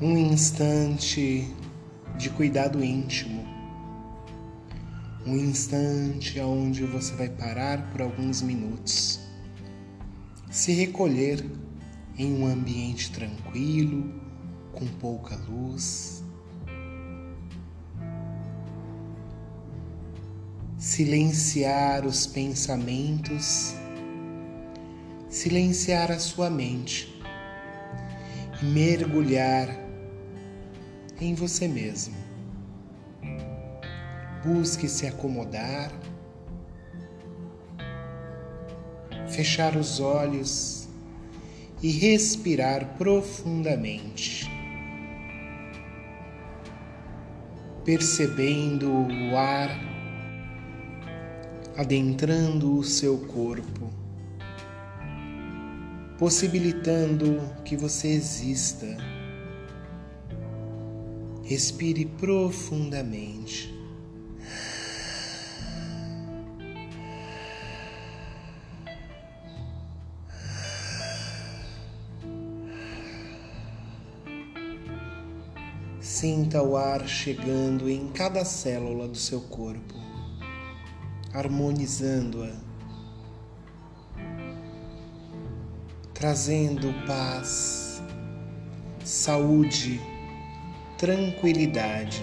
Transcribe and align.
um 0.00 0.14
instante 0.18 1.50
de 2.18 2.28
cuidado 2.28 2.84
íntimo, 2.84 3.46
um 5.24 5.34
instante 5.34 6.38
onde 6.38 6.84
você 6.84 7.14
vai 7.14 7.30
parar 7.30 7.90
por 7.90 8.02
alguns 8.02 8.42
minutos, 8.42 9.18
se 10.50 10.72
recolher 10.72 11.42
em 12.18 12.34
um 12.34 12.46
ambiente 12.46 13.10
tranquilo, 13.10 14.12
com 14.72 14.86
pouca 14.86 15.34
luz. 15.48 16.22
Silenciar 20.76 22.04
os 22.04 22.26
pensamentos, 22.26 23.74
silenciar 25.30 26.12
a 26.12 26.18
sua 26.18 26.50
mente. 26.50 27.16
Mergulhar 28.62 29.85
em 31.20 31.34
você 31.34 31.66
mesmo. 31.66 32.14
Busque 34.44 34.88
se 34.88 35.06
acomodar, 35.06 35.90
fechar 39.28 39.76
os 39.76 39.98
olhos 39.98 40.88
e 41.82 41.90
respirar 41.90 42.96
profundamente, 42.96 44.50
percebendo 47.84 48.90
o 48.90 49.36
ar 49.36 49.96
adentrando 51.76 52.78
o 52.78 52.82
seu 52.82 53.18
corpo, 53.26 53.90
possibilitando 56.18 57.40
que 57.64 57.76
você 57.76 58.08
exista. 58.08 59.15
Respire 61.48 62.06
profundamente. 62.06 63.72
Sinta 76.00 76.60
o 76.64 76.76
ar 76.76 77.06
chegando 77.06 77.88
em 77.88 78.08
cada 78.08 78.44
célula 78.44 79.06
do 79.06 79.16
seu 79.16 79.40
corpo, 79.42 79.94
harmonizando-a, 81.32 82.56
trazendo 86.12 86.92
paz, 87.06 88.02
saúde, 89.04 90.00
tranquilidade. 90.96 92.22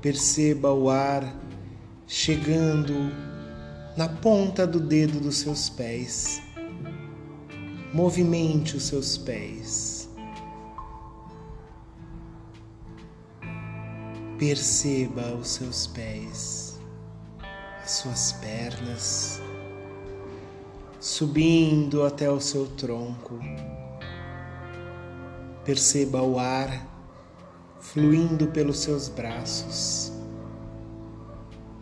Perceba 0.00 0.72
o 0.72 0.90
ar 0.90 1.34
chegando 2.06 2.94
na 3.96 4.08
ponta 4.08 4.66
do 4.66 4.78
dedo 4.78 5.20
dos 5.20 5.38
seus 5.38 5.70
pés. 5.70 6.42
Movimente 7.92 8.76
os 8.76 8.84
seus 8.84 9.16
pés. 9.16 10.10
Perceba 14.38 15.32
os 15.34 15.48
seus 15.48 15.86
pés, 15.86 16.78
as 17.82 17.90
suas 17.92 18.32
pernas, 18.32 19.40
subindo 21.00 22.04
até 22.04 22.28
o 22.28 22.40
seu 22.40 22.66
tronco. 22.66 23.38
Perceba 25.64 26.20
o 26.20 26.38
ar 26.38 26.86
fluindo 27.80 28.48
pelos 28.48 28.80
seus 28.80 29.08
braços. 29.08 30.12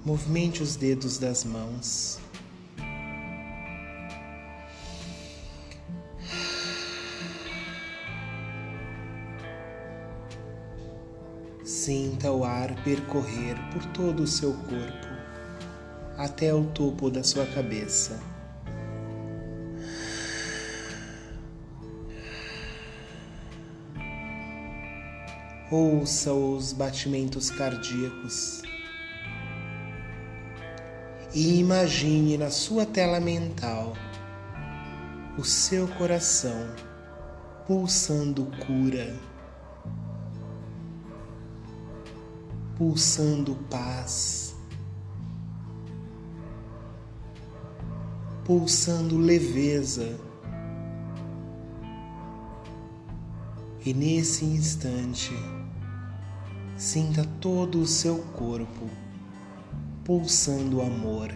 Movimente 0.05 0.63
os 0.63 0.77
dedos 0.77 1.19
das 1.19 1.45
mãos. 1.45 2.21
Sinta 11.65 12.31
o 12.31 12.45
ar 12.45 12.75
percorrer 12.85 13.57
por 13.73 13.85
todo 13.87 14.23
o 14.23 14.27
seu 14.29 14.53
corpo 14.53 15.13
até 16.17 16.55
o 16.55 16.65
topo 16.67 17.11
da 17.11 17.25
sua 17.25 17.47
cabeça. 17.47 18.32
Ouça 25.73 26.33
os 26.35 26.73
batimentos 26.73 27.51
cardíacos 27.51 28.63
e 31.35 31.59
imagine 31.59 32.37
na 32.37 32.51
sua 32.51 32.85
tela 32.85 33.19
mental 33.19 33.95
o 35.39 35.43
seu 35.43 35.89
coração 35.89 36.75
pulsando 37.67 38.45
cura 38.67 39.19
pulsando 42.83 43.55
paz, 43.71 44.57
pulsando 48.45 49.17
leveza. 49.17 50.19
E 53.85 53.95
nesse 53.95 54.45
instante, 54.45 55.33
sinta 56.83 57.25
todo 57.41 57.81
o 57.81 57.87
seu 57.87 58.19
corpo 58.37 58.91
pulsando 60.05 60.83
amor. 60.83 61.33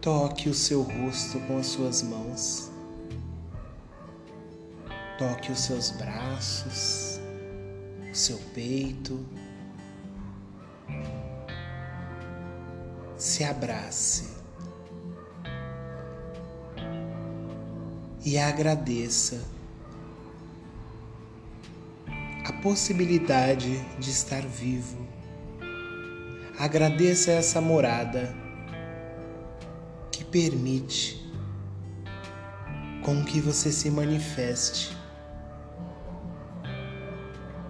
Toque 0.00 0.48
o 0.48 0.54
seu 0.54 0.82
rosto 0.82 1.38
com 1.46 1.58
as 1.58 1.66
suas 1.66 2.02
mãos. 2.02 2.72
Toque 5.16 5.52
os 5.52 5.60
seus 5.60 5.92
braços, 5.92 7.20
o 8.10 8.14
seu 8.16 8.38
peito. 8.52 9.24
Se 13.16 13.44
abrace 13.44 14.39
e 18.24 18.38
agradeça 18.38 19.42
a 22.44 22.52
possibilidade 22.62 23.78
de 23.98 24.10
estar 24.10 24.42
vivo. 24.42 25.06
Agradeça 26.58 27.30
essa 27.30 27.60
morada 27.60 28.40
permite 30.30 31.20
com 33.04 33.24
que 33.24 33.40
você 33.40 33.72
se 33.72 33.90
manifeste 33.90 34.96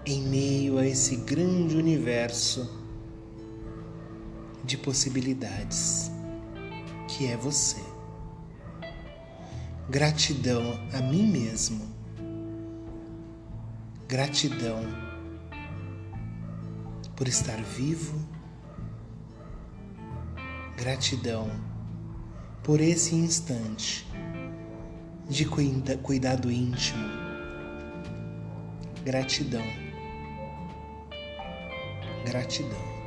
em 0.04 0.22
meio 0.22 0.78
a 0.78 0.86
esse 0.86 1.16
grande 1.16 1.76
universo 1.76 2.78
de 4.64 4.76
possibilidades 4.76 6.10
que 7.08 7.26
é 7.26 7.36
você. 7.36 7.89
Gratidão 9.90 10.78
a 10.92 10.98
mim 10.98 11.26
mesmo. 11.26 11.84
Gratidão 14.06 14.84
por 17.16 17.26
estar 17.26 17.60
vivo. 17.60 18.16
Gratidão 20.76 21.50
por 22.62 22.80
esse 22.80 23.16
instante 23.16 24.06
de 25.28 25.44
cuida, 25.44 25.96
cuidado 25.96 26.52
íntimo. 26.52 27.08
Gratidão. 29.04 29.66
Gratidão. 32.24 32.99